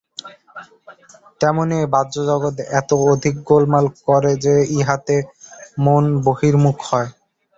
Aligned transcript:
তেমনি 1.41 1.75
এই 1.79 1.87
বাহ্য 1.93 2.15
জগৎ 2.29 2.55
এত 2.79 2.89
অধিক 3.07 3.35
গোলমাল 3.49 3.85
করে 4.01 4.33
যে, 4.45 4.55
ইহাতে 4.77 5.17
মন 5.83 6.03
বহির্মুখ 6.25 6.77
হয়। 6.89 7.09